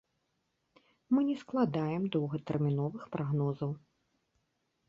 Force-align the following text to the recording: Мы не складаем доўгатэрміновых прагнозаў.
Мы 1.15 1.19
не 1.29 1.35
складаем 1.43 2.03
доўгатэрміновых 2.15 3.03
прагнозаў. 3.17 3.71